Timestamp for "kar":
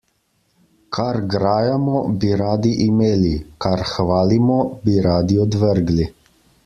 0.95-1.17, 3.67-3.85